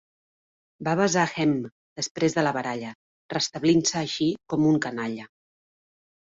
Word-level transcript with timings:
Va 0.85 0.93
besar 0.99 1.25
Hemme 1.43 1.69
després 1.99 2.37
de 2.37 2.45
la 2.47 2.53
baralla, 2.55 2.95
restablint-se 3.35 4.01
així 4.01 4.31
com 4.55 4.67
un 4.73 4.81
canalla. 4.89 5.29